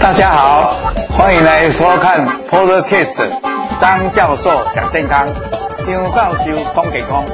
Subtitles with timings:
[0.00, 0.72] 大家好，
[1.10, 3.28] 欢迎来收看 Podcast
[3.78, 5.28] 张教授讲健康，
[5.86, 7.26] 张教授讲健康。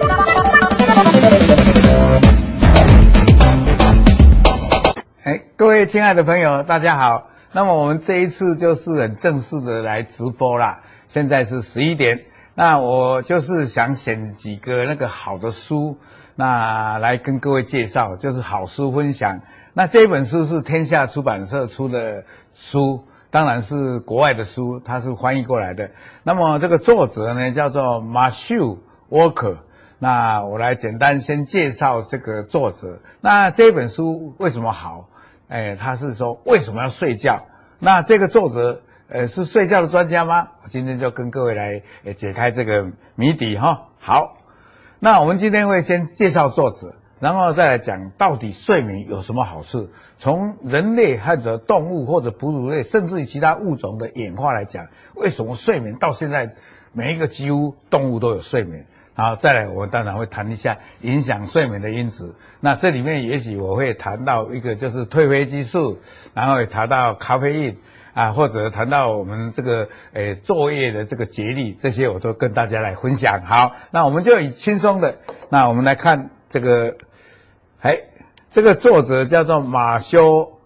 [5.22, 7.28] 哎，各位亲爱的朋友，大家好。
[7.52, 10.80] 那么我们这一次就是很正式的来直播啦。
[11.06, 12.24] 现在是十一点，
[12.56, 15.96] 那我就是想选几个那个好的书，
[16.40, 19.42] 那来跟各位介绍，就是好书分享。
[19.74, 25.90] 那这本书是天下出版社出的书，当然是国外的书，它是翻译过来的。
[26.22, 28.78] 那么这个作者呢叫做 Matthew
[29.10, 29.58] Walker。
[29.98, 33.00] 那我来简单先介绍这个作者。
[33.20, 35.10] 那这本书为什么好？
[35.48, 37.44] 哎，他是说为什么要睡觉？
[37.78, 40.48] 那这个作者呃是睡觉的专家吗？
[40.62, 41.82] 我今天就跟各位来
[42.14, 43.88] 解开这个谜底哈。
[43.98, 44.38] 好，
[45.02, 46.94] 那我们今天会先介绍作者。
[47.20, 49.88] 然后再来讲到底睡眠有什么好处？
[50.16, 56.54] 从人类或者动物或者哺乳类，甚至于其他物种的演化来讲，为什么睡眠到现在
[56.92, 58.86] 每一个几乎动物都有睡眠？
[59.14, 62.34] 然后再来，我当然会谈一下影响睡眠的因子。
[62.60, 65.98] 那这里面也许我会谈到一个就是褪黑激素，
[66.34, 67.78] 然后也谈到咖啡因
[68.14, 73.42] 啊，或者谈到我们这个诶作业的这个节律，这些我都跟大家来分享。
[73.44, 76.96] 好，那我们就以轻松的，那我们来看这个。
[77.82, 77.96] 哎，
[78.50, 80.58] 这个作者叫做马修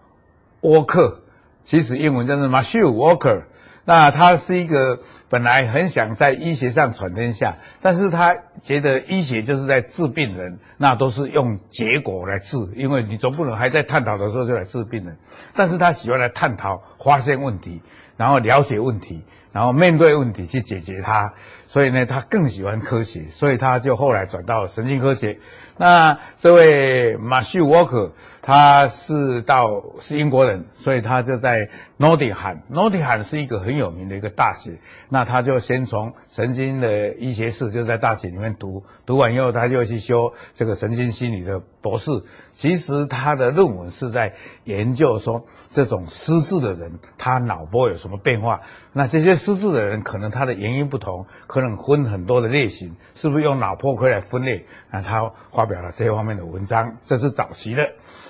[0.59, 1.21] 沃克，
[1.63, 3.43] 其实英文叫做马修沃克。
[3.85, 15.17] 那他是一个本来很想在医学上闯天下，但是他觉得医学就是在治病人，那都是用结果来治，因为你总不能还在探讨的时候就来治病人。
[15.53, 17.81] 但是他喜欢来探讨、发现问题，
[18.17, 21.33] 然后了解问题，然后面对问题去解决它。
[21.75, 25.39] 所以呢，他更喜欢科学，所以他就后来转到神经科学。
[25.75, 32.63] 那这位马修沃克，他是到是英国人，所以他就在诺丁汉。
[32.69, 34.79] 诺丁汉是一个很有名的一个大学。
[35.09, 42.09] 那他就先从神经的医学士就在大学里面读，读完以后他就去修这个神经心理的博士。
[42.53, 48.61] 其实他的论文是在研究说，这种失智的人他脑波有什么变化。
[48.93, 54.65] 那这些失智的人可能他的原因不同，可能分很多的类型，是不是用脑波可以来分类？
[54.91, 57.81] 那他发表了这方面的文章，这是早期的。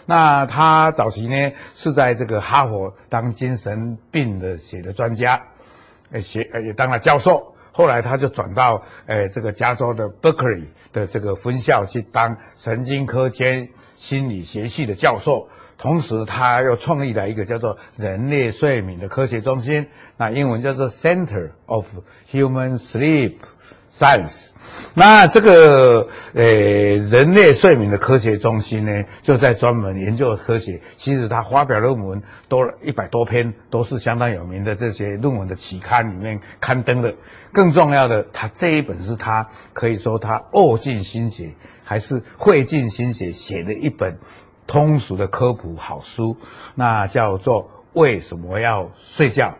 [0.06, 5.41] 那他早期呢是在这个哈佛当精神病的写的专家，
[6.12, 7.53] 呃，写呃也当了教授。
[7.72, 15.50] 后来他就转到呃这个加州的 Berkeley 的这个分校去当神经科兼心理学系的教授。
[15.77, 19.87] 同时，他又创立了一个叫做人类睡眠的科学中心，
[20.17, 21.97] 那英文叫做 Center of
[22.31, 23.35] Human Sleep
[23.91, 24.49] Science。
[24.93, 30.81] 那这个呃人类睡眠的科学中心呢，就在专门研究科学。
[30.95, 37.15] 其实他发表论文多了一百多篇，都是相当有名的这些论文的期刊里面刊登的。
[37.53, 41.53] 更重要的，他这一本是他可以说他呕尽心血，
[41.83, 44.17] 还是费尽心血写的一本。
[44.67, 46.37] 通俗的科普好书，
[46.75, 49.55] 那叫做为什么要睡觉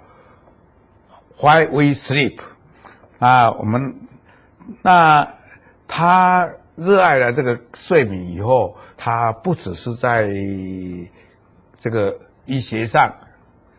[1.40, 2.40] ？Why we sleep？
[3.20, 3.96] 啊，我们
[4.82, 5.36] 那
[5.88, 10.28] 他热爱了这个睡眠以后，他不只是在
[11.78, 13.14] 这个医学上、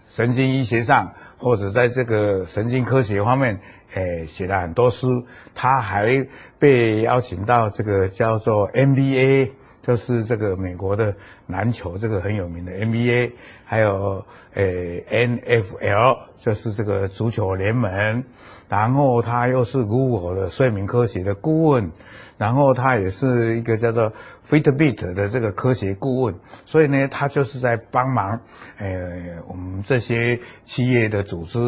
[0.07, 3.61] 神经医学上，或者在这个神经科学方面，
[3.95, 5.09] 诶，写了很多书。
[5.55, 6.27] 他还
[6.59, 9.51] 被邀请到这个叫做 NBA。
[9.87, 11.15] 就是这个美国的
[11.47, 13.33] 篮球，这个很有名的 NBA，
[13.65, 14.25] 还有
[14.55, 18.25] 诶 NFL，就是这个足球联盟。
[18.69, 21.93] 然后他又是 Google 的睡眠科学的顾问，
[22.37, 24.13] 然后他也是一个叫做
[24.45, 26.35] Fitbit 的这个科学顾问，
[26.65, 28.41] 所以呢，他就是在帮忙，
[28.79, 31.61] 呃，我们这些企业的组织，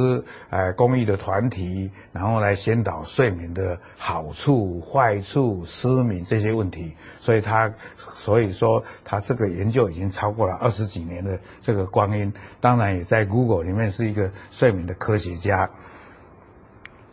[0.50, 6.95] 呃，公益的团体，然后来宣导睡眠的好处、坏处、失眠这些问题。
[7.21, 7.72] 所以他，
[8.18, 15.70] 所以说他这个研究已经超过了二十几年的这个光阴，当然也在 Google 里面是一个睡眠的科学家。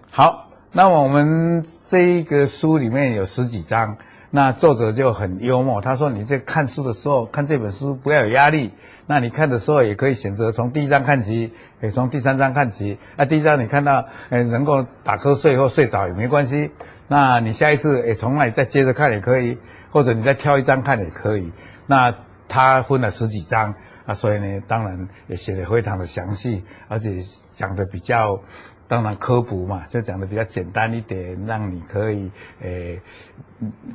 [0.09, 3.97] 好，那么我们这一个书里面有十几章，
[4.31, 8.71] 那作者就很幽默，他说：“你在看书的时候，看这本书不要有压力。
[9.05, 12.97] 那你看的时候也可以选择从第一章看起，可以从第三章看起。
[13.17, 16.71] 那第一章你看到，呃，能够打瞌睡或睡着也没关系。
[17.07, 19.59] 那你下一次，也，从那里再接着看也可以，
[19.95, 21.53] 或者你再挑一张看也可以。
[21.87, 22.13] 那
[22.49, 23.73] 他分了十几章
[24.05, 27.21] 啊，所以呢，当然也写得非常的详细，而且
[27.53, 28.41] 讲的比较。”
[28.87, 32.29] 当然科普嘛，就讲的比较简单一点，让你可以
[32.61, 33.01] 诶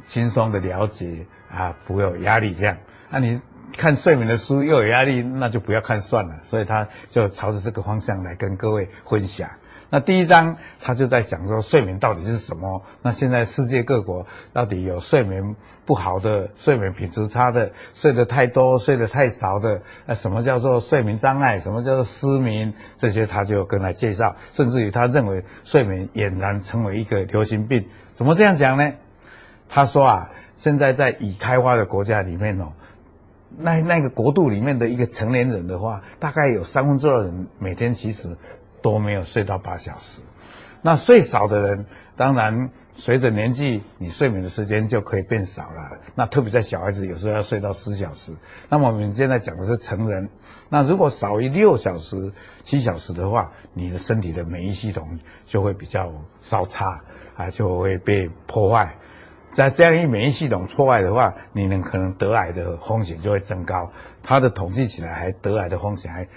[0.04, 2.76] 轻松的了解啊，不会有压力这样。
[3.08, 3.40] 那、你
[3.76, 6.40] 看睡眠的书又有压力，那就不要看算了。
[6.42, 9.48] 所以他就朝着这个方向来跟各位分享。
[9.92, 12.80] 那第一章他就在讲说睡眠到底是什么？
[13.02, 19.82] 那现在世界各国到底有睡眠不好的、睡眠品质差的、睡得太多、睡得太少的？
[20.06, 21.58] 那什么叫做睡眠障碍？
[21.58, 22.72] 什么叫做失眠？
[22.96, 27.88] 这些他就跟他介绍，甚至于他认为睡眠俨然成为一个流行病。
[28.12, 28.92] 怎么这样讲呢？
[29.68, 32.74] 他说啊，现在在已开发的国家里面哦，
[33.58, 38.36] 那那个国度里面的一个成年人的话，大概有三分之二人每天其实。
[38.82, 40.20] 都没有睡到八小时，
[40.82, 41.86] 那睡少的人，
[42.16, 45.98] 当然随着年纪，你睡眠的时间就可以变少了。
[46.14, 48.34] 那特别在小孩子，有时候要睡到十小时。
[48.68, 50.28] 那么我们现在讲的是成人，
[50.68, 52.32] 那如果少于六小时、
[52.62, 57.00] 七小时的话，你的身体的免疫系统就会比较稍差
[57.36, 58.96] 啊，就会被破坏。
[59.50, 63.90] 在这样一免疫系统破坏的话，你能可能得癌的风险就会增高。
[64.22, 66.28] 它的统计起来，还得癌的风险还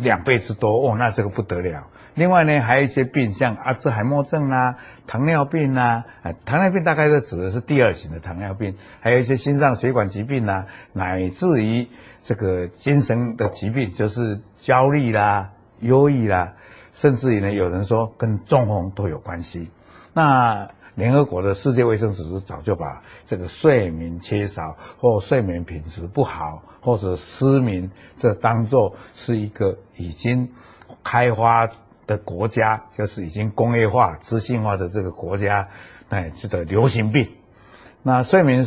[0.00, 1.88] 两倍之多哦，那这个不得了。
[2.14, 11.88] 另外呢，还有一些病，像阿兹海默症啊、糖尿病啊，啊，糖尿病大概是指的是第二型的糖尿病，还有一些心脏血管疾病啊，乃至于
[12.20, 16.52] 这个精神的疾病，就是焦虑啦、忧郁啦，
[16.92, 19.70] 甚至于呢，有人说跟中风都有关系。
[20.12, 30.50] 那联合国的世界卫生组织早就把这个睡眠缺少或睡眠品质不好或者失明，这当作是一个已经
[31.02, 31.70] 开发。
[32.04, 35.68] 的国家就是已经工业化、资讯化的这个国家，
[36.08, 37.28] 哎，这个流行病。
[38.02, 38.66] 那睡眠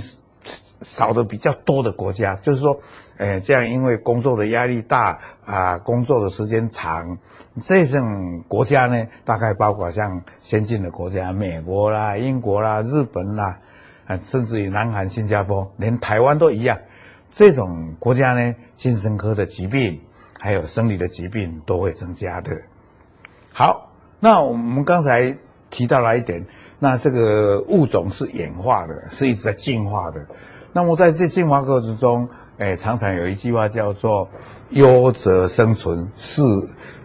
[0.80, 2.80] 少的比较多的国家，就是说，
[3.18, 7.18] 哎，这样因为工作的压力大啊，工作的时间长，
[7.62, 13.60] 这种国家呢，大概包括像先进的国家，美国啦、英国啦、日本啦，
[14.08, 16.80] 啊，甚至于南韩、新加坡，连台湾都一样。
[17.30, 20.02] 这种国家呢，精神科的疾病
[20.42, 22.52] 还有生理的疾病都会增加的。
[23.54, 25.38] 好，那我们刚才
[25.70, 26.46] 提到了一点，
[26.80, 30.26] 那这个物种是演化的，是一直在进化的。
[30.74, 34.30] 那么在这进化过程中，诶，常常有一句话叫做
[34.72, 36.42] “优则生存，适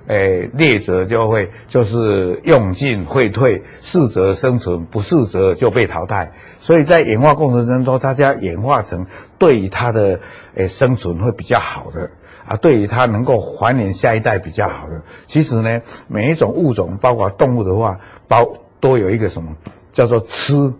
[0.07, 6.33] 诶劣则就会就是用进会退，适则生存，不适则就被淘汰”。
[6.59, 9.07] 所以在演化过程中，大家演化成
[9.39, 10.21] 对于它的
[10.55, 12.11] 诶生存会比较好的。
[12.47, 18.45] 啊，对于它能够繁衍下一代比较好的，其实呢，每一种物种，包括动物的话，包
[18.81, 19.55] 都有一个什么
[19.93, 20.73] 叫做吃、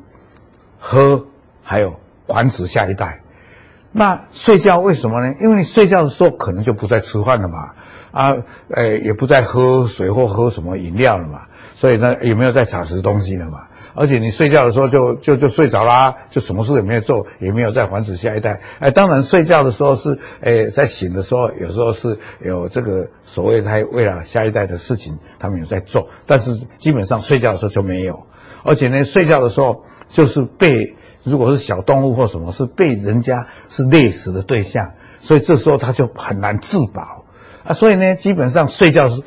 [0.81, 1.27] 喝，
[1.63, 1.95] 还有
[2.27, 3.21] 繁殖下一代。
[3.93, 5.35] 那睡觉为什么呢？
[5.41, 7.71] 因为你睡觉的时候可能就不再吃饭了嘛，
[8.13, 8.37] 啊，
[8.69, 11.43] 呃，也不再喝水或喝什么饮料了嘛，
[11.75, 13.67] 所以呢，也没有再采食东西了嘛。
[13.93, 18.61] 而且你睡觉的时候就就就睡着啦，就什么事也没有做，也没有再繁殖下一代。
[18.79, 28.27] 哎，当然睡觉的时候是，哎，在醒的时候有时候是有这个所谓他为了下一代的事情，他们有在做，但是基本上睡觉的时候就没有。
[28.63, 37.25] 而且呢，睡觉的时候就是被如果是小动物或什么，是被人家是猎食的对象，所以这时候他就很难自保
[37.65, 37.73] 啊。
[37.73, 39.23] 所以呢，基本上睡觉是。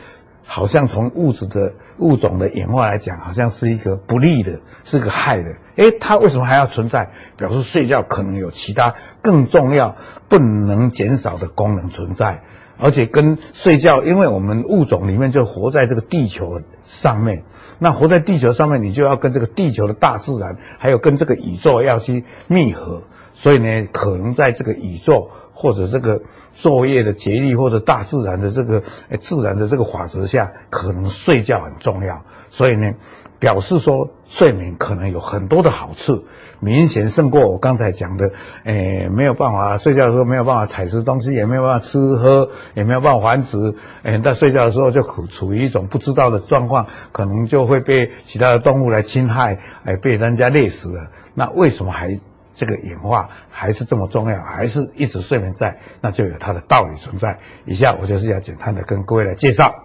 [0.45, 5.56] 好像从物质的物种的演化来讲，好像是一个不利的，是个害的。
[5.78, 7.12] 诶，它为什么还要存在？
[7.38, 9.95] 表示睡觉可能有其他更重要、
[10.28, 12.44] 不能减少的功能存在。
[12.83, 17.44] 而且跟睡觉，因为我们物种里面就活在这个地球上面，
[17.80, 23.04] 那活在地球上面，你就要跟这个地球的大自然，还有跟这个宇宙要去密合。
[23.33, 25.30] 所以呢，可能在这个宇宙。
[25.56, 26.19] 或者这个
[26.52, 28.81] 作业的节律，或者大自然的这个
[29.19, 32.23] 自然的这个法则下，可能睡觉很重要。
[32.49, 32.92] 所以呢，
[33.37, 36.25] 表示说睡眠可能有很多的好处，
[36.59, 38.31] 明显胜过我刚才讲的，
[38.63, 51.11] 诶，没有办法睡觉的时候没有办法采食东西，也没有办法吃喝，也没有办法繁殖，诶，在睡觉的时候就处处于一种不知道的状况，可能就会被其他的动物来侵害，诶，被人家猎死了。
[51.35, 52.19] 那为什么还？
[52.54, 57.40] 这个演化还是这么重要，还是一直睡眠在，那就有它的道理存在。
[57.66, 59.76] 以下我就是要简单的跟各位来介绍。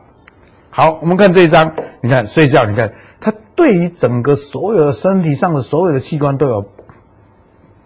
[0.70, 6.70] 好，我们看这一张，你看睡觉，你看它对于整个所有的身体上的所有的器官都有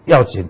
[0.05, 0.49] 要紧。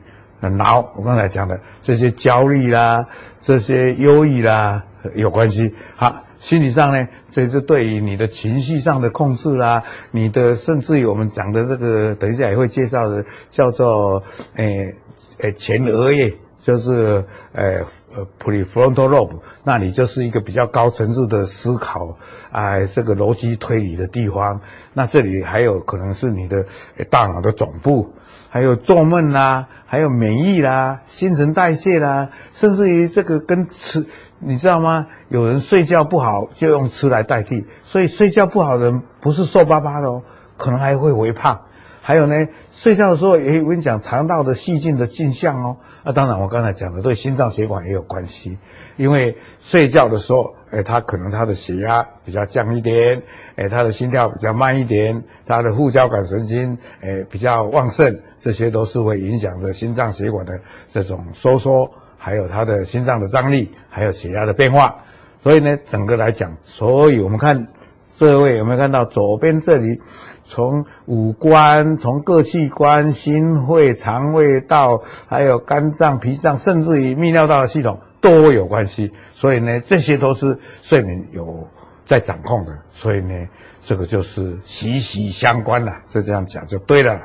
[0.57, 3.07] 脑，我刚才讲的这些焦虑啦，
[3.39, 4.83] 这些忧郁啦。
[5.15, 14.23] 有关系，好，心理上呢，这就对于你的情绪上的控制啦，你的甚至于我们讲的这个，等一下也会介绍的，叫做
[14.55, 14.95] 诶
[15.39, 17.81] 诶前额叶就是呃
[18.15, 22.17] 呃 prefrontal lobe，那你就是一个比较高层次的思考，
[22.51, 24.61] 哎、这个逻辑推理的地方。
[24.93, 26.65] 那这里还有可能是你的
[27.09, 28.13] 大脑的总部，
[28.49, 34.07] 还有做梦啦，还有免疫啦，新陈代谢啦，甚至于这个跟吃，
[34.39, 35.07] 你知道吗？
[35.27, 40.23] 有人睡觉不好就用吃来代替，所以睡觉不好的人不是瘦巴巴的哦，
[40.57, 41.65] 可能还会微胖。
[42.05, 45.77] 还有呢，睡觉的时候，诶，我跟你讲，肠道的细菌的进项哦。
[46.03, 48.57] 那、啊、当然，我刚才讲的对心脏血管也有关系，
[48.97, 53.23] 因为睡觉的时候，诶，他可能他的血压比较降一点，
[53.55, 64.93] 诶，他的心跳比较慢一点，他的副交感神经诶比较旺盛，这些都是会影响着心脏血管的这种收缩，还有他的心脏的张力，还有血压的变化。
[65.41, 67.69] 所以呢，整个来讲，所以我们看
[68.17, 70.01] 这位有没有看到左边这里？
[70.45, 79.13] 从五官，从各器官、心肺、肠胃道，还有肝脏、脾脏，甚至于泌尿道的系统都有关系。
[79.31, 81.67] 所以呢，这些都是睡眠有
[82.05, 82.77] 在掌控的。
[82.91, 83.47] 所以呢，
[83.81, 85.93] 这个就是息息相关了。
[86.05, 87.21] 是这样讲就对了。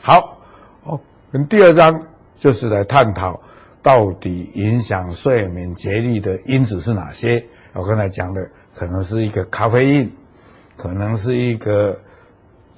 [0.00, 0.38] 好，
[0.84, 1.00] 哦，
[1.32, 3.40] 跟第二章就是来探讨
[3.82, 7.44] 到底影响睡眠节律的因子是哪些。
[7.72, 10.12] 我刚才讲的可能是一个咖啡因，
[10.76, 11.98] 可能是一个。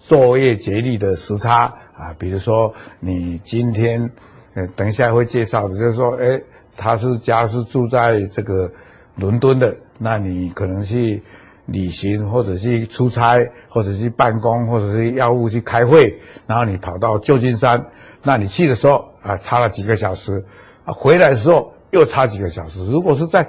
[0.05, 4.11] 昼夜节律的时差啊，比如说你今天，
[4.55, 6.43] 呃，等一下会介绍的，就是说，诶，
[6.77, 8.71] 他是家是住在这个
[9.15, 11.23] 伦敦的，那你可能去
[11.67, 17.87] 旅行，或者去出差，或者去办公，或者是要务去开会，然后你跑到旧金山，
[18.25, 20.45] 那你去的时候啊，差了几个小时，
[20.85, 22.85] 啊，回来的时候又差几个小时。
[22.87, 23.49] 如果是在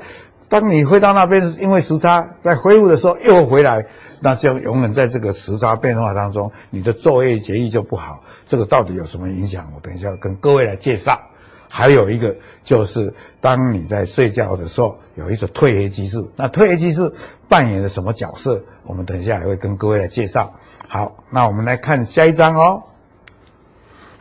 [0.54, 3.88] 当你回到那边，因为时差在恢复的时候又回来。
[4.20, 8.22] 那就永远在这个时差变化当中，你的昼夜节律就不好。
[8.46, 9.72] 这个到底有什么影响？
[9.76, 11.20] 我等一下跟各位来介绍。
[11.68, 16.32] 还有一个就是，当你在睡觉的时候，有一种褪黑激素。
[16.36, 17.12] 那褪黑激素
[17.50, 18.64] 扮演了什么角色？
[18.84, 20.54] 我们等一下也会跟各位来介绍。
[20.88, 22.84] 好，那我们来看下一章哦。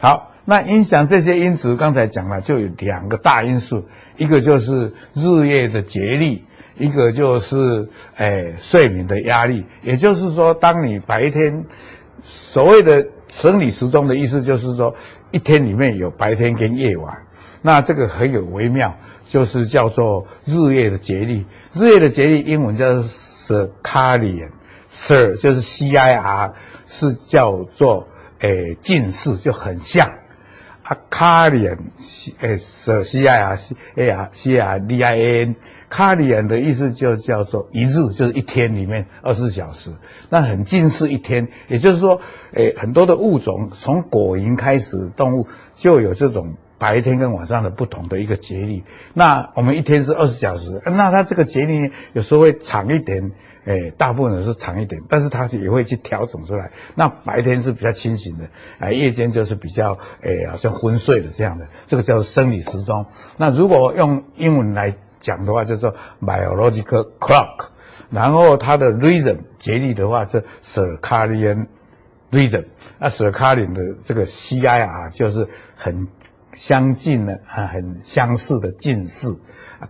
[0.00, 3.84] 好，那影响这些因子，刚才讲了，就有两个大因素，
[4.16, 6.44] 一个就是日夜的节律。
[6.74, 11.66] 一个就是、哎、睡眠的压力，也就是说，当你白天
[12.22, 14.94] 所谓的生理时钟的意思，就是说
[15.32, 17.26] 一天里面有白天跟夜晚，
[17.60, 18.96] 那这个很有微妙，
[19.26, 21.44] 就是叫做日夜的节律。
[21.74, 26.54] 日夜的节律英文叫 circadian，cir 就是 C I R，
[26.86, 28.08] 是叫做
[28.38, 30.10] 诶近视，就很像。
[30.82, 31.78] 啊，卡里安，
[32.40, 35.54] 诶，是 C I R C A R C A R D I N，
[35.88, 39.92] 卡里安的意思就叫做一日，就是一天里面二十四小时。
[40.28, 42.20] 那很近似一天，也就是说，
[42.54, 45.46] 诶，很多的物种从果蝇开始，动物
[45.76, 48.82] 就有这种白天跟晚上的不同的一个节律。
[49.14, 53.30] 那我们一天是二十小时，那它这个节律有时候会长一点。
[53.64, 56.70] 哎，大部分是长一点，但是他也会去调整出来。
[56.94, 63.06] 那白天是比较清醒的，哎，夜间就是比较哎，好像昏睡的这样的，这个叫生理时钟。
[63.36, 67.68] 那如果用英文来讲的话，就是说 biological clock。
[68.10, 71.66] 然后它的 rhythm 节律的话是 circadian
[72.30, 72.66] rhythm。
[72.98, 76.08] 那 circadian 的这个 C I R 就是很
[76.52, 79.40] 相近的啊，很相似的近似。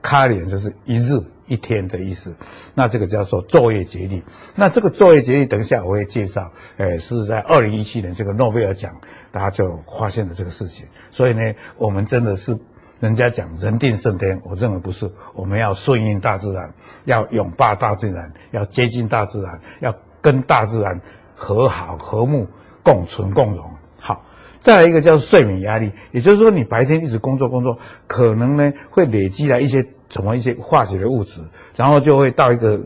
[0.03, 2.35] 卡里就是一日一天的意思，
[2.75, 4.23] 那这个叫做昼夜节律。
[4.55, 6.53] 那这个昼夜节律，等一下我会介绍。
[6.77, 10.87] 诶，是在二零一七年这个诺贝尔奖，大家就发现了这个事情。
[11.11, 12.59] 所以呢，我们真的是
[13.01, 15.11] 人家讲人定胜天，我认为不是。
[15.35, 21.01] 我们要顺应大自然，要拥抱大自然，要接近大自然，要跟大自然
[21.35, 22.47] 和好和睦
[22.83, 23.71] 共存共荣。
[23.99, 24.25] 好。
[24.61, 31.41] 再来一个叫睡眠压力，也就是说你白天一直工作工作，可能呢会累积来一些什么一些化学的物质，
[31.75, 32.81] 然后就会到一个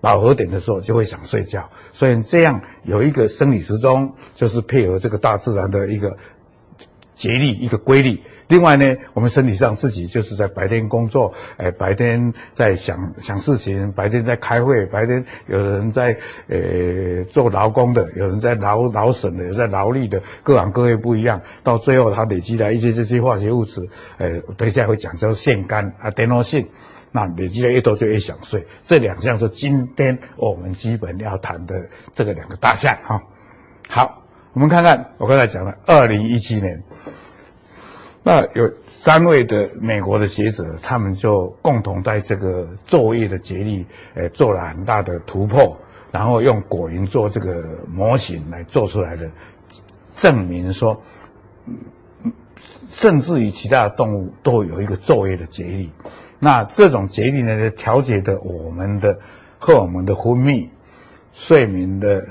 [0.00, 6.16] 饱和点的时候就会想睡觉，所以这样有一个生理时钟，就是配合这个大自然的一个。
[7.14, 16.16] 节律一个规律，另外呢，我们身体上自己就是在白天工作，哎，白天在想想事情，白天在开会，白天有人在
[16.48, 26.68] 呃做劳工的，有人在劳劳神的，有在劳力的，各行各业不一样，到最后它累积了一些这些化学物质，呃，等一下会讲叫腺苷啊，电脑性，
[27.12, 33.22] 那累积的越多就越想睡，这两项是今天我们基本要谈的这个两个大项哈，
[33.88, 34.23] 好。
[34.54, 36.80] 我们看看，我刚才讲了，二零一七年，
[38.22, 43.84] 那有三位的美国的学者，他们就共同在这个昼夜的节律，
[44.14, 45.76] 诶，做了很大的突破，
[46.12, 49.28] 然后用果蝇做这个模型来做出来的，
[50.14, 51.02] 证明说，
[52.90, 55.90] 甚至于其他的动物都有一个昼夜的节律。
[56.38, 59.18] 那这种节律呢，调节的我们的
[59.58, 60.68] 荷尔蒙的分泌、
[61.32, 62.22] 睡眠的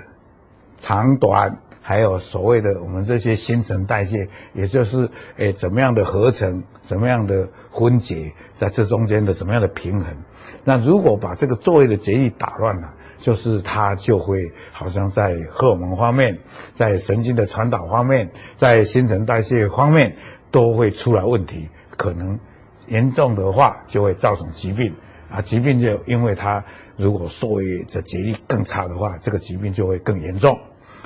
[0.78, 1.58] 长短。
[1.86, 10.16] 还有所谓的我们这些新陈代谢，也就是诶怎么样的合成，怎么样的分解，在这中间的怎么样的平衡。
[10.64, 16.40] 那如果把这个作业的节律打乱了，就是它就会好像在荷尔蒙方面，
[16.74, 20.16] 在神经的传导方面，在新陈代谢方面
[20.52, 22.40] 都会出来问题，可能
[22.88, 24.96] 严重的话就会造成疾病
[25.30, 25.42] 啊。
[25.42, 26.64] 疾病就因为它
[26.96, 30.58] 如果昼夜的节律更差的话，这个疾病就会更严重。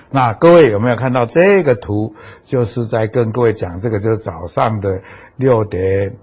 [0.09, 2.15] 那各位有没有看到这个图？
[2.45, 5.01] 就是在跟各位讲，这个就是早上的
[5.35, 6.15] 六点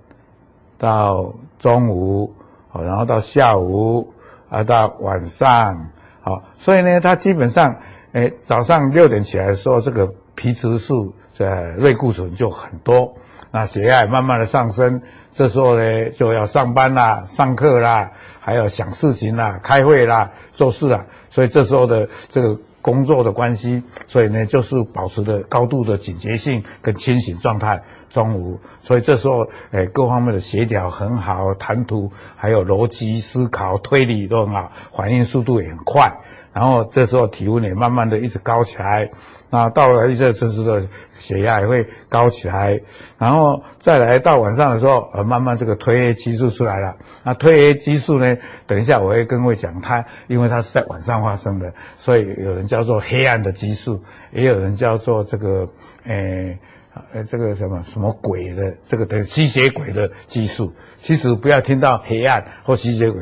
[0.78, 2.34] 到中午，
[2.70, 4.14] 好，然后到下午
[4.48, 5.90] 啊，到晚上，
[6.22, 7.76] 好，所以呢，它基本上，
[8.12, 13.14] 诶，早上六点起来的时候，这个皮质素的类固醇就很多，
[13.50, 22.58] 那血压慢慢的上升，这时候呢就要上班啦、上课啦，还有想事情啦、开会啦、做事啦，所以这时候的这个。
[22.84, 27.82] 工作的关系，所以呢，就是保持着高度的警觉性跟清醒状态。
[28.10, 36.20] 中午，所以这时候，诶，各方面的协调很好，谈吐还有逻辑思考、推理都很好，反应速度也很快。
[36.52, 39.10] 然后这时候体温也慢慢的一直高起来。
[39.54, 40.84] 那到了一这这时的
[41.16, 42.80] 血压也会高起来，
[43.18, 46.96] 然后再来到晚上的时候，呃，慢慢这个褪黑激素出来了。
[47.22, 55.68] 那褪黑激素呢，等一下我会跟各位讲，它因为它是在晚上发生的，所以有人叫做黑暗的激素，也有人叫做这个，
[56.06, 56.58] 诶。
[56.94, 63.20] 啊这个什么什么鬼的，这个的吸血鬼的激素，其实不要听到黑暗或吸血鬼，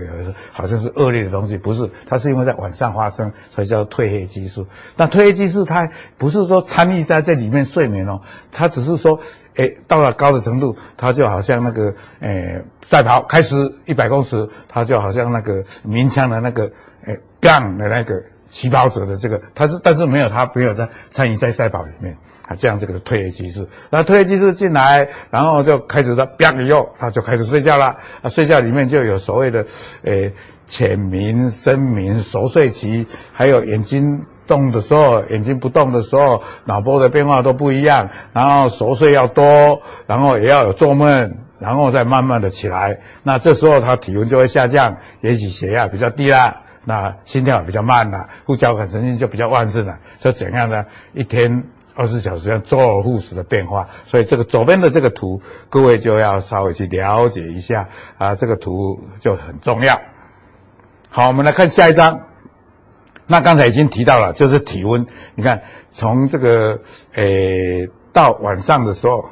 [0.52, 4.66] 好像是恶劣的东西，不是，它是因为在晚上发生，所以叫褪黑激素。
[4.96, 8.20] 那褪黑激素它不是说参与在这里面睡眠哦，
[8.52, 9.20] 它只是说，
[9.54, 16.70] 诶，到了高的程度，它就好像那个，诶，赛跑开始一百公尺，它就好像那个鸣枪的那个，
[17.06, 22.18] 诶，bang 的那个起跑者的这个，它是，但是没有，它没有在参与在赛跑里面。
[22.48, 27.96] 啊，这样这个褪黑激素，那褪黑激素进来，然后就开始它啪以后，它就开始睡觉了。
[28.20, 29.64] 啊，睡觉里面就有所谓的，
[30.02, 30.32] 诶，
[30.66, 38.10] 浅眠、深眠、熟睡期，还有眼睛动的时候，眼睛不动的时候，脑波的变化都不一样。
[38.32, 42.98] 然后熟睡要多，然后也要有做梦，然后再慢慢的起来。
[43.22, 49.98] 那这时候他体温就会下降，也许血压比较低啦，那心跳也比较慢啦，副交感神经就比较旺盛了。
[50.18, 50.86] 就怎样呢？
[51.12, 51.64] 一天。
[51.94, 60.00] 二十四小时要周而复始的变化，所以这个左边的这个图，各位就要稍微去了解一下啊，这个图就很重要。
[61.10, 62.20] 好，我们来看下一张。
[63.26, 65.06] 那刚才已经提到了，就是体温。
[65.36, 66.80] 你看，从这个
[67.14, 69.26] 诶到晚上的时候，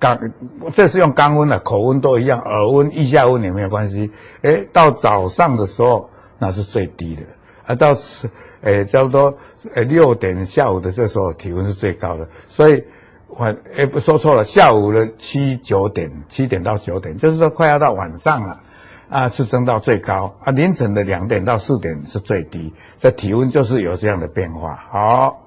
[0.00, 0.32] 肛
[0.74, 4.10] 这是用肛温的，口温都一样，耳温、腋下温也没有关系。
[4.42, 7.22] 诶，到早上的时候，那是最低的。
[7.66, 8.28] 啊，到是，
[8.60, 9.38] 诶，差不多，
[9.74, 12.84] 诶，六点下午的这时候体温是最高的，所以，
[13.28, 18.60] 晚，诶，不说错了，下午的七九点，七点到九点，就是说快要到晚上了，
[19.08, 24.84] 啊，是升到最高，啊，凌晨的两点到四点是最低，这体温就是有这样的变化。
[24.90, 25.46] 好，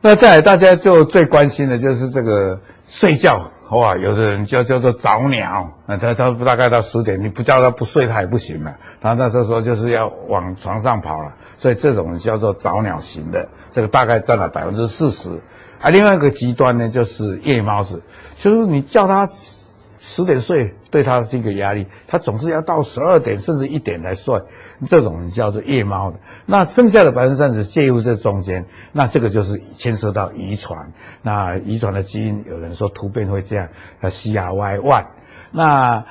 [0.00, 3.50] 那再来大家就最关心的就是这个睡觉。
[3.70, 15.30] 哇，有的人叫叫做早鸟，那，他他大概到十点，你不叫他不睡他也不行了，他那时候说就是要往床上跑了，所以这种叫做早鸟型的，这个大概占了百分之四十。
[15.80, 18.02] 啊，另外一个极端呢，就是夜猫子，
[18.36, 19.28] 就是你叫他。
[20.08, 24.40] 十点睡对他是一个压力，他总是要到十二点甚至一点来睡，
[24.86, 26.18] 这种叫做夜猫的。
[26.46, 30.92] 那剩下的百分之三十介入这中间，那这个就是牵涉到遗传。
[31.22, 33.68] 那遗传的基因，有人说突变会这样，
[34.00, 35.06] 呃，CRY1。
[35.50, 36.06] 那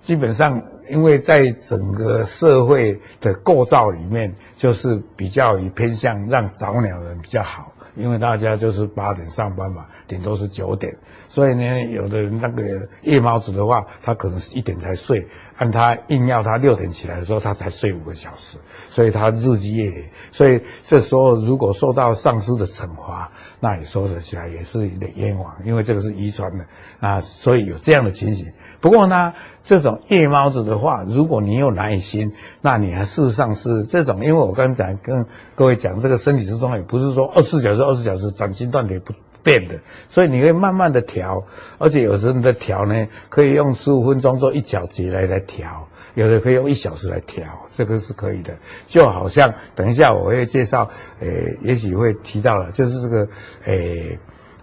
[0.00, 7.72] 基本上，因为在整个社会的构造里面，就是比较以偏向让早鸟人比较好。
[7.94, 10.96] 因为大家就是八点上班嘛，顶多是九点，
[11.28, 15.26] 所以呢，有的人那个夜猫子的话，他可能是一点才睡，
[15.60, 18.56] 按他硬要他六点起来的时候，他才睡五个小时，
[18.88, 26.64] 所以他日积月累，所以这时候如果受到上司的惩罚，那你说得起来也是有点冤枉，因为这个是遗传的。
[26.98, 28.50] 啊，所以有这样的情形。
[28.80, 41.44] 不过呢，这种夜猫子的话，如果你有耐心，那你还事实上是这种，因为我刚才跟各位讲，这个身体之中也不是说二十四小时、二十四小时斩心断腿不变的，所以你可以慢慢的调，
[41.78, 48.56] 而且有时候你的调呢，可以用十五分钟做一小节来来调，有的可以用一小时来调，这个是可以的。
[48.86, 53.28] 就好像等一下我会介绍，诶，也许会提到了，就是这个，
[53.64, 54.18] 诶。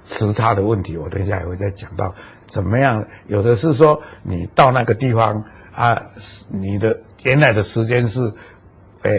[0.10, 3.06] 时差的问题，我等一下也会再讲到怎么样。
[3.26, 5.44] 有的是说你到那个地方
[5.76, 6.02] 啊，
[6.48, 8.22] 你的原来的时间是，
[9.02, 9.12] 呃，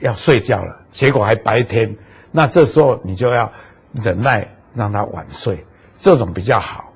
[0.00, 1.96] 要睡觉了，结果还白天，
[2.30, 3.50] 那这时候你就要
[3.94, 5.66] 忍耐让他晚睡，
[5.98, 6.92] 这种比较好。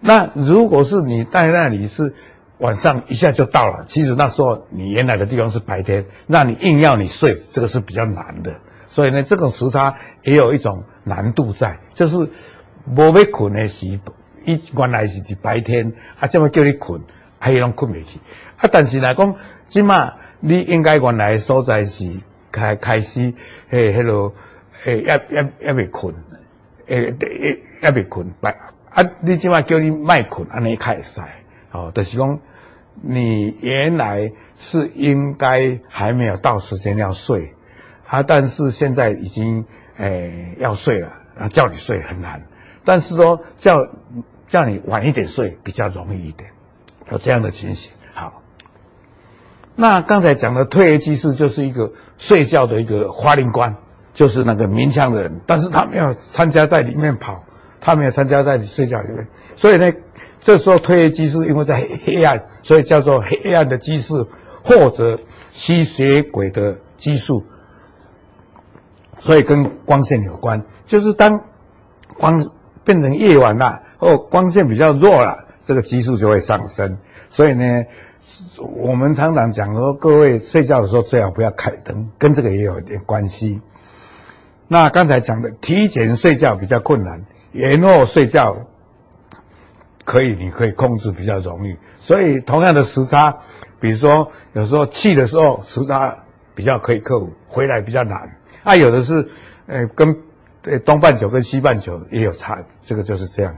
[0.00, 2.14] 那如果是你在那里是
[2.58, 8.60] 晚上一下就到了，其实那时候你原来的地方是白天，那你硬要你睡，这个是比较难的。
[8.86, 12.28] 所以呢，这种时差也有一种难度在，就是
[12.86, 14.00] 无要困的时，
[14.44, 17.02] 一原来是白天，啊，这么叫你困，
[17.38, 18.18] 还有拢困不去。
[18.56, 22.10] 啊，但是来讲，起码你应该原来所在是
[22.50, 23.32] 开开始，
[23.68, 24.34] 嘿，迄落，
[24.84, 26.14] 诶，也也也未困，
[26.90, 28.50] 诶，诶也未困，白
[28.90, 31.20] 啊，你起码叫你卖困，安尼开使，
[31.72, 32.40] 哦，就是讲
[33.00, 37.54] 你原来是应该还没有到时间要睡。
[38.06, 39.64] 啊，但是现在已经，
[39.96, 42.42] 诶、欸，要睡了，啊，叫你睡很难。
[42.84, 43.86] 但是说叫
[44.48, 46.50] 叫你晚一点睡比较容易一点，
[47.12, 47.92] 有这样的情形。
[48.12, 48.42] 好，
[49.76, 53.76] 那刚才讲的褪黑激素就是一个睡觉的一个花灵官，
[54.12, 57.42] 就是那个鸣枪的人，但是他没有参加在里面跑，
[57.80, 59.92] 他没有参加在你睡觉里面，所以呢，
[60.40, 64.28] 这时候褪黑激素因为在黑暗，所以叫做黑暗的激素
[64.64, 65.18] 或者
[65.50, 67.44] 吸血鬼的激素。
[69.18, 71.42] 所以跟光线有关，就是当
[72.16, 72.42] 光
[72.84, 76.96] 变成夜晚了，或光线比较弱了，这个激素就会上升。
[77.28, 77.84] 所以呢，
[78.78, 83.60] 我们常常讲说，各位睡觉的时候最好不要开灯，跟这个也有一点关系。
[84.72, 88.68] 那刚才讲的提前睡觉比较困难，延后睡觉
[90.04, 91.76] 可以，你可以控制比较容易。
[91.98, 93.38] 所以同样的时差，
[93.80, 96.18] 比如说有时候去的时候时差
[96.54, 98.36] 比较可以克服，回来比较难。
[98.62, 99.26] 啊，有的是，
[99.66, 100.18] 呃，跟
[100.62, 103.56] 呃东半球跟西半球也有差，这个就是这样。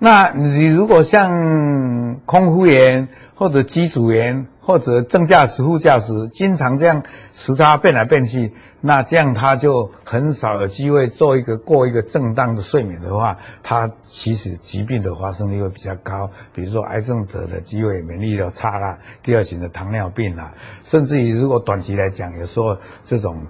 [0.00, 7.02] 那你如果像空服员或者机组员或者正驾驶、副驾驶，经常这样
[7.32, 8.52] 时差变来变去，
[8.82, 20.52] 那这样他就很少有机会做一个过一个正当的睡眠的话，他其实疾病的发生率会比较高，比如说癌症得的机会、免疫力差啦，第二型的糖尿病啦，
[20.84, 23.46] 甚至于如果短期来讲，有时候这种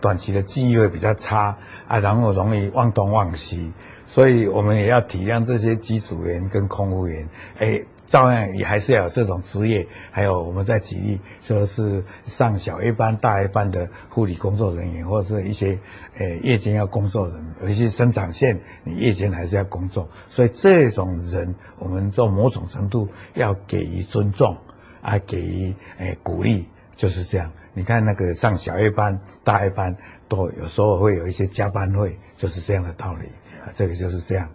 [0.00, 3.72] 短期的记忆会比较差啊，然后容易忘东忘西。
[4.08, 9.86] 所以我们也要体谅这些机组员跟空服员，哎，照样也还是要有这种职业。
[10.10, 15.78] 还有我们在举例，说是上小夜班、大夜班的护理工作人员，或者是一些
[16.18, 20.08] 诶夜间要工作的人，有一些生产线，你夜间还是要工作。
[20.28, 24.56] 所以这种人，我们做某种程度要给予尊重，
[25.02, 27.52] 啊，给予诶鼓励，就是这样。
[27.74, 29.96] 你看那个上小夜班、大夜班，
[30.28, 33.26] 都有时候会有一些加班费，就是这样的道理
[33.62, 33.68] 啊。
[33.74, 34.48] 这个就是这样。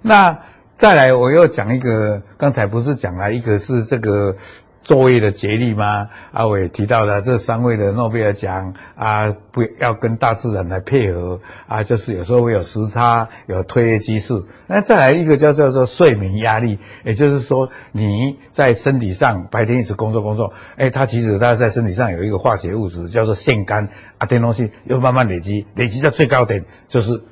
[0.00, 0.42] 那
[0.82, 4.34] 再来，我又讲一个，刚才不是讲了一个是这个
[4.84, 6.08] 昼夜的节律吗？
[6.32, 14.48] 啊，我也提到了这三位的诺贝尔奖啊，不要跟大自然来配合啊，就是有时候会有时差，有褪黑激素。
[14.66, 27.22] 那再来一个叫叫做睡眠压力，也就是说你在身体上白天一直工作工作，哎，它其实它在身体上有一个化学物质叫做腺苷，啊，这东西又慢慢累积，累积到最高点就是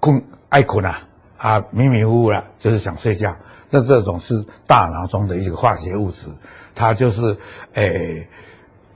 [0.00, 1.05] 困爱困啊，
[1.36, 3.36] 啊迷迷糊糊了，就是想睡觉。
[3.68, 6.28] 这这种是大脑中的一个化学物质，
[6.74, 7.36] 它就是
[7.74, 8.28] 诶、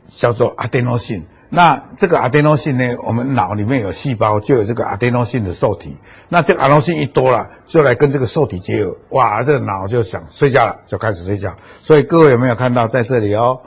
[0.09, 1.27] 叫做阿德诺性。
[1.53, 5.97] 那这个阿德诺性呢，我们脑里面有细胞就有这个阿德诺性的受体。
[6.29, 11.57] 那这个阿德诺性一多了，就来跟这个受体结合，哇，这个脑就想睡觉了，就开始睡觉。
[11.81, 13.63] 所以各位有没有看到在这里哦？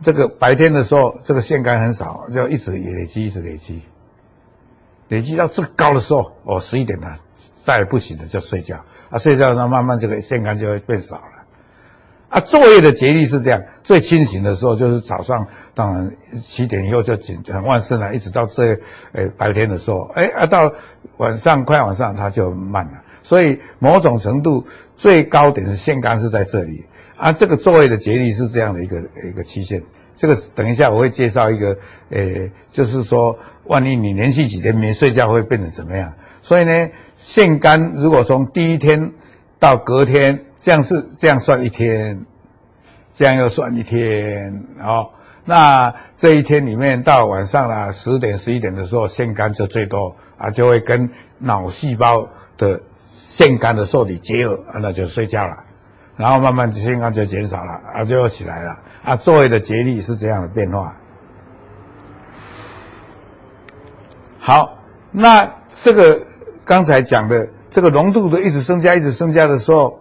[0.00, 3.82] 这个白天的时候，这个腺苷很少，就一直累积，一直累积，
[5.08, 7.18] 累积到最高的时候，哦，十一点了，
[7.64, 8.84] 再也不行了，就睡觉。
[9.10, 11.22] 啊，睡觉那慢慢这个腺苷就会变少了。
[12.28, 18.78] 啊，昼夜的节律是这样，最清醒的时候就是早上，当然七点以后就紧很旺盛了，一直到这
[19.12, 20.72] 诶、白天的时候，哎啊到
[21.16, 23.02] 晚上快晚上它就慢了。
[23.22, 24.66] 所以某种程度
[24.96, 26.84] 最高点的腺苷是在这里。
[27.16, 29.82] 啊，这个昼夜的节律是这样的一个一个期限。
[30.18, 31.78] 这个等一下我会介绍一个，
[32.10, 36.14] 诶、就是说万一你连续几天没睡觉会变成怎么样？
[36.42, 39.12] 所以呢，腺苷如果从第一天
[39.60, 42.26] 到隔天，这样是这样算一天，
[43.14, 45.10] 这样又算一天，哦，
[45.44, 55.64] 那这一天里面到晚上了十点十一点的时候，腺苷就最多啊，就会跟脑细胞的腺苷的受体结合，那就睡觉了，
[56.18, 60.96] 然后慢慢腺苷就减少了，啊，就又起来了，啊，座位的节律是这样的变化。
[64.40, 64.78] 好，
[65.12, 66.26] 那这个
[66.64, 70.00] 刚才讲的这个浓度的一直增加，一直增加的时候，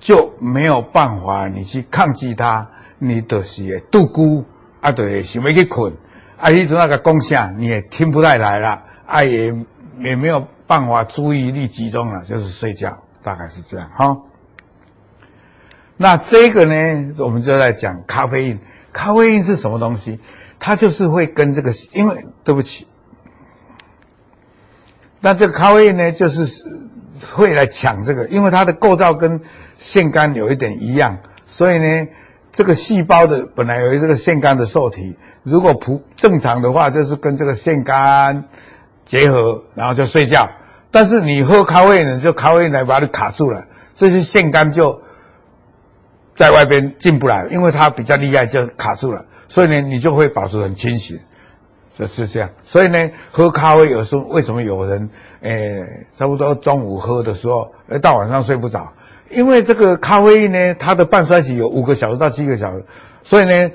[0.00, 4.44] 就没有办法你去抗拒它，你就是度孤
[4.80, 5.92] 啊，对，想要去困，
[6.38, 9.54] 啊，你从那个讲啥你也听不太来了，啊，也
[9.98, 14.16] 也没有办法注意力集中了，就是睡觉，大概是这样哈。
[16.02, 18.58] 那这个呢，我们就在讲咖啡因。
[18.90, 20.18] 咖啡因是什么东西？
[20.58, 22.86] 它就是会跟这个，因为对不起，
[25.20, 26.64] 那这个咖啡因呢，就是
[27.34, 29.42] 会来抢这个，因为它的构造跟
[29.74, 32.08] 腺苷有一点一样，所以呢，
[32.50, 38.44] 这个细胞的本来有一个腺苷的受体，如果不正常的话，就是跟这个腺苷
[39.04, 40.48] 结合，然后就睡觉。
[40.90, 45.02] 但是你喝咖啡呢，就咖啡因来把它卡住了，这些腺苷就。
[46.40, 49.26] 在外边进不来，因为它比较厉害，就卡住了。
[49.46, 51.20] 所以呢，你就会保持很清醒，
[51.98, 52.48] 就是这样。
[52.62, 55.10] 所以呢，喝咖啡有时候为什么有人，
[55.42, 58.90] 诶，差不多中午喝的时候，诶，到晚上睡不着？
[59.28, 62.86] 因为这个咖啡因呢，它的半衰期有五个小时到七个小时。
[63.22, 63.72] 所以呢，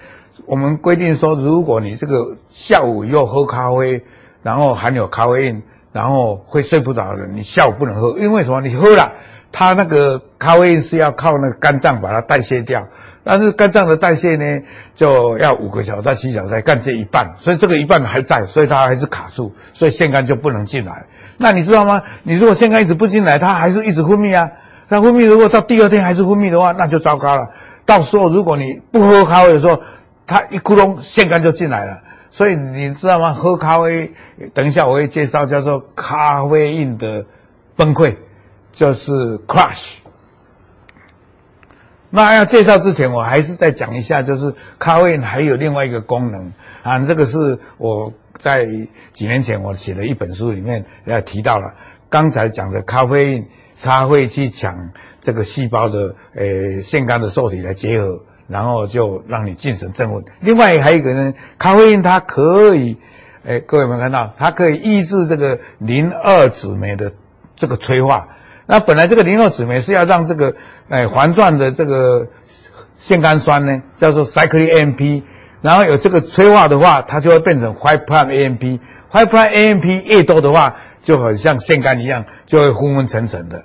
[0.48, 4.04] 我们规定说，如果你这个下午又喝咖啡，
[4.42, 8.60] 然后含有咖啡因，然后会睡不着的，你下午不能喝，因为什么？
[8.62, 9.14] 你喝了。
[9.58, 12.86] 它那个咖啡因是要靠那个肝脏把它代谢掉，
[13.24, 14.62] 但是肝脏的代谢呢，
[14.96, 21.06] 就要五个小时到七小时才干这一半，所以这个一半还在，所以它还是卡住，所以腺苷就不能进来。
[21.38, 22.02] 那你知道吗？
[22.24, 24.50] 你如果腺苷一直不进来，它还是一直分泌啊。
[24.90, 27.48] 它分泌如果到第二天还是分泌的话，那就糟糕了。
[27.86, 29.82] 到时候如果你不喝咖啡的时候，
[30.28, 32.02] 它一咕咚腺苷就进来了。
[32.30, 33.32] 所以你知道吗？
[33.32, 34.12] 喝咖啡，
[34.54, 37.26] 等一下我会介绍叫做咖啡因的
[37.78, 38.18] 崩溃。
[38.76, 39.96] 就是 crush。
[42.10, 46.52] 那要介绍之前，我还是再讲一下，就是咖啡因还有另外一个功能
[46.84, 48.68] 啊，这个是我在
[49.14, 51.74] 几年前我写的一本书里面要提到了。
[52.10, 53.48] 刚才讲的咖啡因，
[53.82, 60.24] 它会去抢这个细胞的呃腺苷的受体来结合，然后就让你精神振奋。
[60.42, 62.98] 另外还有一个呢，咖啡因它可以，
[63.46, 64.34] 诶各位有没有看到？
[64.38, 67.14] 它可以抑制这个磷二酯酶的
[67.56, 68.30] 这个催化。
[68.68, 70.56] 那本来这个磷二酯酶是要让这个，
[70.90, 72.28] 哎，环状的这个
[72.96, 75.24] 腺苷酸呢，叫做 cyclic AMP，
[75.62, 78.80] 然后有这个催化的话，它就会变成 five prime AMP。
[79.12, 83.64] five prime AMP 越多的话，就很像腺苷一样，就会昏昏沉沉的。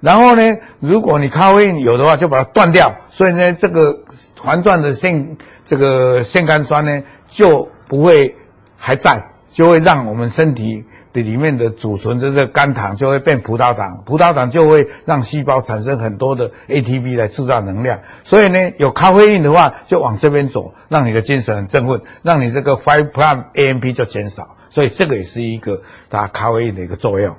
[0.00, 0.42] 然后呢，
[0.80, 4.00] 如果你咖啡因有的话，就把它断掉，所以呢，这个
[4.38, 8.36] 环状的腺这个腺苷酸呢，就不会
[8.76, 10.84] 还在，就会让我们身体。
[11.12, 18.00] 的里面的储存这个肝糖就会变葡萄糖，葡萄糖就会让细胞产生很多的 ATP 来制造能量。
[18.24, 24.56] 所以呢，有咖啡因的话，就往这边走，让你的精神很振奋，让你这个 five prime AMP 就减少。
[24.70, 27.36] 所以这个也是一个它咖啡因的一个作用。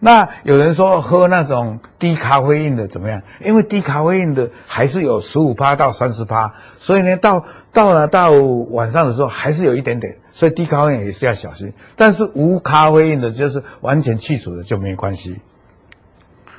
[0.00, 3.22] 那有人说喝那种低咖啡因的怎么样？
[3.40, 11.72] 因为低咖啡因的还是有十五趴到三十趴，所以呢，到到了到晚上的时候还是有一点点，所以低咖啡因也是要小心。
[11.96, 15.40] 但是无咖啡因的，就是完全去除的就没关系。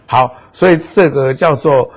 [0.07, 1.91] 好，所以这个叫做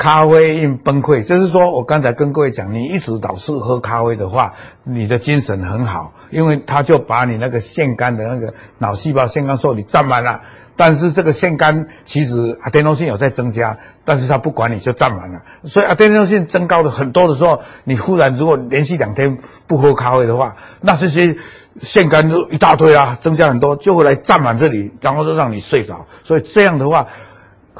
[0.00, 10.40] 咖啡因崩溃，就是说我刚才跟各位讲，你一直老是喝咖啡的话，你的精神很好，因为它就把你那个腺苷的那个脑细胞腺苷受体占满了。
[10.74, 19.36] 但是这个腺苷其实阿电诺性有在增加，但是它不管你就占满了，所以阿电诺性增高的很多的时候，你忽然如果连续两天
[19.66, 21.36] 不喝咖啡的话，那这些
[21.78, 26.06] 腺苷就一大堆啊，增加很多就会来占满这里，然后就让你睡着。
[26.24, 27.08] 所以这样的话。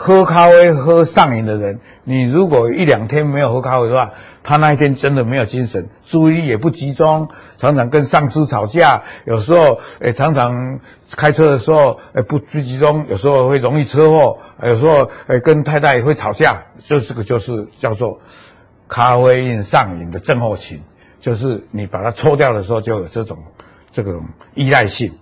[0.03, 10.81] 喝咖啡喝上瘾的人，你如果一两天没有喝咖啡的话，他那一天真的没有精神，注意力也不集中，常常跟上司吵架，有时候诶常常
[11.19, 18.21] 开车的时候诶不不集中，有时候会容易车祸，有时候诶跟太太也会吵架，就这个就是叫做
[18.89, 20.81] 咖啡因上瘾的症候群，
[21.19, 23.37] 就是你把它抽掉的时候就有这种
[23.91, 25.13] 这种依赖性。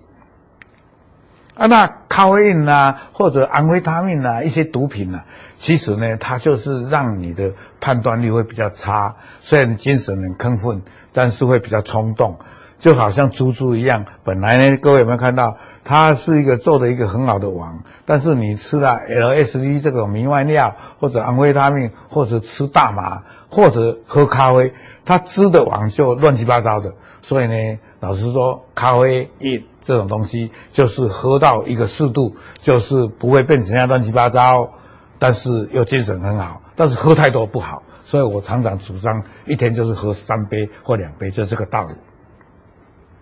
[1.58, 5.24] 啊，那咖啡因啊，或者安非他命啊，一些毒品啊，
[5.56, 12.38] 其实呢，它就是让你的判断力会比较差，虽然精神很亢奋，但是会比较冲动，
[12.78, 14.04] 就好像猪猪一样。
[14.22, 24.72] 本来呢，各位有没有看到，它是一个做的一个很好的网，但是你吃了 LSD 这种迷幻药，或者安非他命，或者吃大麻，或者喝咖啡，
[25.04, 26.94] 它织的网就乱七八糟的。
[27.20, 29.64] 所以呢，老实说，咖啡因。
[29.88, 34.74] 这种东西就是喝到一个适度，就是不会变成那乱七八糟，
[35.18, 36.60] 但是又精神很好。
[36.76, 41.94] 但是喝太多不好，所以我常常主张一天就是喝三杯或两杯，就这个道理，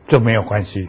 [0.08, 0.88] 就没有关系。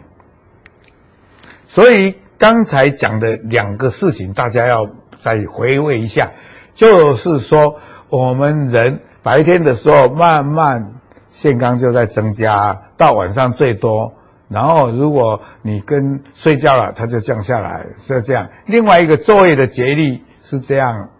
[1.64, 4.84] 所以刚才讲的两个事情，大家要
[5.20, 6.32] 再回味一下，
[6.74, 7.76] 就是说
[8.08, 10.94] 我们人白天的时候慢慢
[11.28, 14.12] 腺苷就在增加，到晚上最多。
[14.48, 18.48] 然后，如果你跟睡觉了，它就降下来，是这样。
[18.64, 21.10] 另外一个昼夜的节律是这样，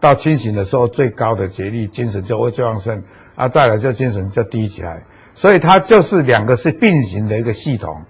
[0.00, 3.02] 到清醒的时候最高的节律，精神就会最旺盛
[3.34, 5.02] 啊，再来就精神就低起来。
[5.34, 8.02] 所以它就是两个是并行的一个系统。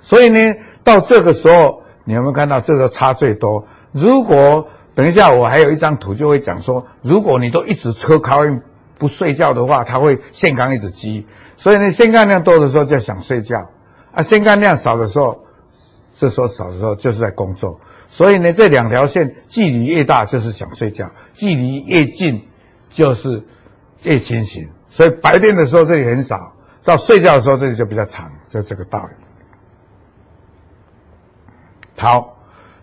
[0.00, 0.54] 所以呢，
[0.84, 3.66] 到这个时候，你有没有看到这个差最多？
[3.90, 8.60] 如果等一下我还有一张图就会讲说，如果你都一直喝咖啡
[8.98, 11.26] 不睡觉的话，它会腺苷一直积。
[11.56, 13.68] 所以呢，腺苷量多的时候就想睡觉。
[14.12, 15.44] 啊，腺苷量少的时候，
[16.16, 22.46] 这时候少的时候就是在工作，所以呢，这两条线距离越大就是想睡觉，距离越近
[22.90, 23.42] 就是
[24.02, 24.68] 越清醒。
[24.88, 26.52] 所以白天的时候这里很少，
[26.84, 29.14] 到睡觉的时候这里就比较长，就这个道理。
[31.96, 32.36] 好，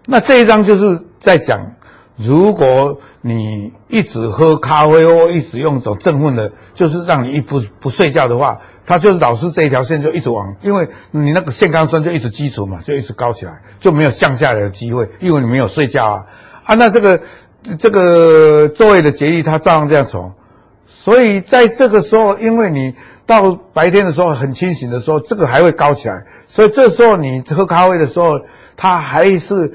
[0.05, 1.75] 那这一章就是在讲，
[2.21, 8.59] 如果你一直喝咖啡或一直用一种振奋的，就是让你一不不睡觉的话。
[8.85, 16.25] 它就是老是这一条线就一直往，因为你那个腺苷酸就一直积储嘛，就一直高起来，就没有降下来的机会，因为你没有睡觉啊
[16.63, 17.21] 啊，那这个
[17.77, 20.33] 这个昼夜的节律它照样这样走，
[20.87, 22.95] 所以在这个时候，因为你
[23.27, 28.41] 到白天的时候很清醒的时候，这个还会高起来，所以这时候你喝咖啡的时候，
[28.75, 29.73] 它还是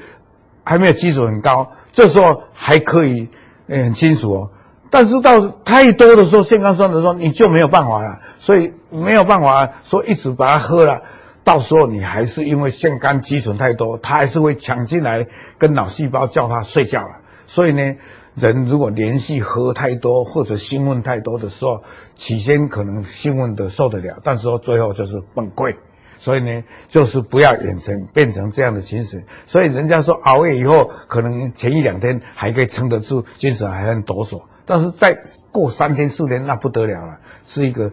[0.65, 3.29] 还没有基础很高，这时候还可以
[3.69, 4.49] 很清楚哦。
[4.89, 11.01] 但是到太多的时候，腺苷酸的时候，你就没有办法了，所以没有办法说一直把它喝了，
[11.45, 15.25] 到时候你还是因为腺苷积存太多，它还是会抢进来
[15.57, 17.21] 跟脑细胞叫它睡觉了。
[17.47, 17.95] 所以呢，
[18.35, 21.81] 人如果连续喝太多或者兴奋太多的时候，
[22.13, 25.77] 起先可能兴奋的受得了，但是说最后就是崩溃。
[26.17, 29.23] 所以呢，就是不要演成变成这样的情形。
[29.45, 34.41] 所以人家说熬夜以后，可能前一两天还可以撑得住，精神还很抖擞。
[34.65, 37.91] 但是再过三天四天，那不得了了，是一个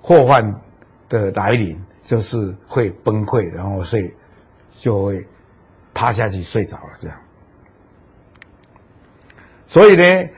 [0.00, 0.60] 祸患
[1.08, 4.14] 的来临，就是会崩溃，然后睡
[4.74, 5.26] 就会
[5.92, 7.18] 趴下去睡着了，这样。
[9.66, 10.28] 所以呢，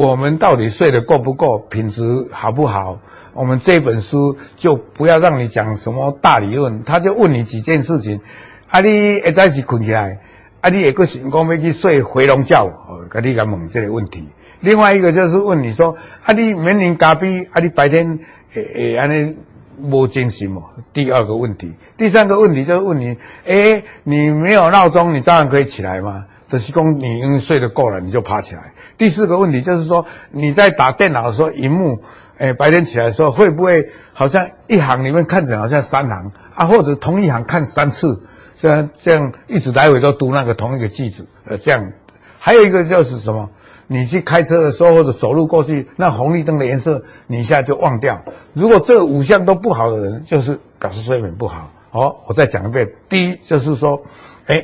[0.00, 3.00] 我们到底睡得够不够，品质好不好？
[3.34, 8.22] 我们这本书就不要让你讲什么大理论，他就问你几件事情：
[8.70, 10.20] 啊，你一早起困起来，
[10.62, 14.26] 啊，你也个想讲要去睡回笼觉，哦，跟你讲问这个问题。
[14.60, 18.20] 另外一个就是问你说，啊，你年龄咖啡，啊，你白天
[18.54, 19.36] 诶诶，安尼
[19.82, 20.62] 无精神嘛？
[20.94, 26.24] 第二个问题，第三个问题就是问你，诶，你没有闹钟，你照样可以起来吗？
[26.48, 28.72] 就是说你因为睡得够了，你就爬起来。
[29.00, 32.02] 第四个问题就是说，你在打电脑的时候，荧幕，
[32.36, 38.22] 诶，白天起来的时候，会不会好像一行里面看起来好像三行啊，或者同一行看三次，
[38.60, 41.92] 这样这样一直来回都读那个同一个句子，呃，这样。
[42.38, 43.48] 还有一个就是什么？
[43.86, 48.22] 你去开车的时候，或者走路过去，那红绿灯的颜色，你一下就忘掉。
[48.52, 51.70] 如果这五项都不好的人，就是表示睡眠不好。
[51.90, 52.92] 好，我再讲一遍。
[53.08, 54.02] 第一就是说，
[54.44, 54.62] 哎，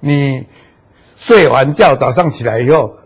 [0.00, 0.44] 你
[1.14, 2.96] 睡完觉，早上起来以后，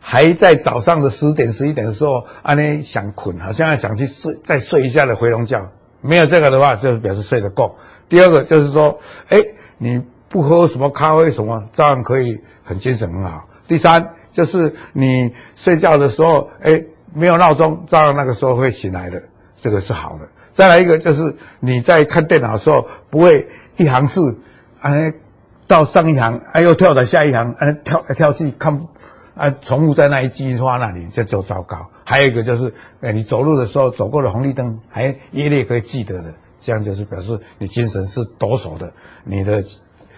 [0.00, 5.70] 还在早上的十点、十一点的时候，啊，你想困，好像想去睡，再睡一下的回笼觉。
[6.00, 7.76] 没有这个的话，就表示睡得够。
[8.08, 9.38] 第二个就是说，哎，
[9.78, 13.48] 你不喝什么咖啡什么，照样可以很精神很好。
[13.68, 14.14] 第三。
[14.32, 19.20] 就是你睡觉的时候，哎，没有闹钟，照样那个时候会醒来的，
[19.56, 20.28] 这个是好的。
[20.52, 24.38] 再来一个，就是你在看电脑的时候，不会一行字，
[24.80, 25.14] 哎，
[25.66, 28.86] 到上一行，哎，又跳到下一行，哎，跳来跳去看，
[29.40, 31.88] 啊，重复在那一句话那里，这就糟糕。
[32.04, 38.92] 还有一个就是，哎，你走路的时候走过了红绿灯，还一列可以记得的，这样就是表示你精神是抖擞的，
[39.24, 39.64] 你的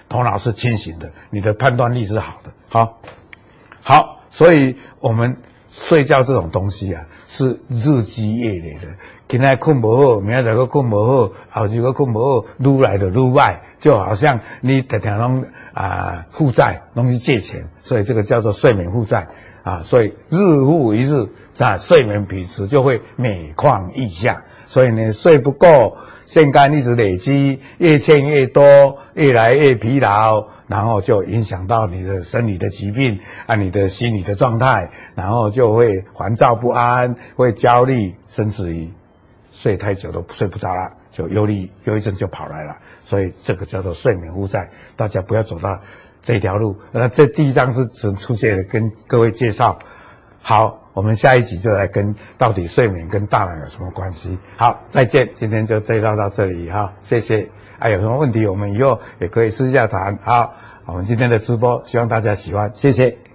[0.08, 2.52] 头脑是清醒的，你的判断力是好的。
[2.68, 3.00] 好。
[3.80, 5.36] 好，所以我们
[5.70, 8.88] 睡觉这种东西啊，是日积月累的。
[9.32, 19.28] 今天困不好，明天再个困不好，后日个困不好，愈来的愈坏，就好像你天天拢啊负债，拢去借钱，所以这个叫做睡眠负债
[19.62, 19.80] 啊。
[19.84, 24.42] 所以日复一日，啊，睡眠品质就会每况愈下。
[24.66, 38.90] 所以呢，睡不够，腺苷一直累积，越欠越多，越来越疲劳，然后就影响到你的生理的疾病啊，你的心理的状态，然后就会烦躁不安，会焦虑，甚至于
[39.52, 42.76] 睡太久都睡不着了，就忧虑，忧郁症就跑来了。
[43.02, 45.80] 所以这个叫做睡眠负债，大家不要走到
[46.22, 46.76] 这条路。
[46.90, 49.78] 那这第一章是只出现的，跟各位介绍。
[50.40, 50.80] 好。
[50.94, 54.36] 我们下一集就来跟到底睡眠跟大脑有什么关系？
[54.58, 57.48] 好，再见，今天就介绍到这里哈，谢谢。
[57.78, 60.18] 哎，有什么问题我们以后也可以私下谈。
[60.22, 60.52] 好，
[60.84, 63.31] 我们今天的直播希望大家喜欢，谢谢。